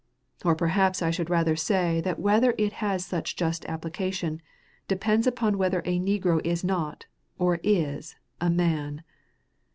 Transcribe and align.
Or 0.43 0.55
perhaps 0.55 1.03
I 1.03 1.11
should 1.11 1.29
rather 1.29 1.55
say 1.55 2.01
that 2.01 2.17
whether 2.17 2.55
it 2.57 2.73
has 2.81 3.05
such 3.05 3.35
just 3.35 3.65
application, 3.65 4.41
depends 4.87 5.27
upon 5.27 5.59
whether 5.59 5.81
a 5.85 5.99
negro 5.99 6.41
is 6.43 6.63
not, 6.63 7.05
or 7.37 7.59
is, 7.63 8.15
a 8.41 8.49
man. 8.49 9.03